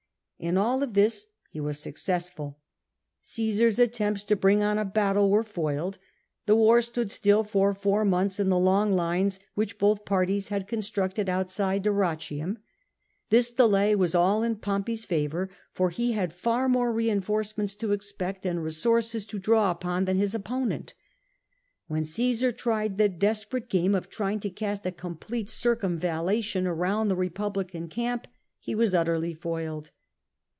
In 0.43 0.57
all 0.57 0.81
of 0.81 0.95
this 0.95 1.27
he 1.51 1.59
was 1.59 1.77
successful; 1.77 2.57
Cmsar's 3.23 3.77
attempts 3.77 4.23
to 4.23 4.35
bring 4.35 4.63
on 4.63 4.79
a 4.79 4.83
battle 4.85 5.29
were 5.29 5.43
foiled; 5.43 5.99
the 6.47 6.55
war 6.55 6.81
stood 6.81 7.11
still 7.11 7.43
for 7.43 7.75
four 7.75 8.03
months 8.03 8.39
in 8.39 8.49
the 8.49 8.57
long 8.57 8.91
lines 8.91 9.39
which 9.53 9.77
both 9.77 10.03
parties 10.03 10.47
had 10.47 10.67
constructed 10.67 11.29
outside 11.29 11.83
Dyrrhachium. 11.83 12.57
This 13.29 13.51
delay 13.51 13.95
was 13.95 14.15
all 14.15 14.41
in 14.41 14.55
Pompey's 14.55 15.05
favour, 15.05 15.47
for 15.73 15.91
he 15.91 16.13
had 16.13 16.33
far 16.33 16.67
more 16.67 16.91
reinforcements 16.91 17.75
to 17.75 17.91
expect 17.91 18.43
and 18.43 18.63
resources 18.63 19.27
to 19.27 19.37
draw 19.37 19.69
upon 19.69 20.05
than 20.05 20.17
had 20.17 20.21
his 20.23 20.33
opponent. 20.33 20.95
When 21.85 22.01
Ciesar 22.03 22.51
tried 22.57 22.97
the 22.97 23.09
desperate 23.09 23.69
game 23.69 23.93
of 23.93 24.09
trying 24.09 24.39
to 24.39 24.49
cast 24.49 24.87
a 24.87 24.91
complete 24.91 25.49
circum 25.51 25.99
vallation 25.99 26.67
round 26.67 27.11
the 27.11 27.15
Itepublioan 27.15 27.91
camp 27.91 28.25
he 28.57 28.73
was 28.73 28.95
utterly 28.95 29.35
foiled. 29.35 29.91